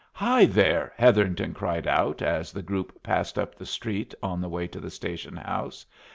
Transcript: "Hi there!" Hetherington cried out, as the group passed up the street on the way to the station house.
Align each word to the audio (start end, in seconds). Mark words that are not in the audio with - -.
"Hi 0.13 0.45
there!" 0.45 0.91
Hetherington 0.97 1.53
cried 1.53 1.85
out, 1.85 2.23
as 2.23 2.51
the 2.51 2.63
group 2.63 3.03
passed 3.03 3.37
up 3.37 3.53
the 3.53 3.67
street 3.67 4.15
on 4.23 4.41
the 4.41 4.49
way 4.49 4.65
to 4.65 4.79
the 4.79 4.89
station 4.89 5.35
house. 5.37 5.85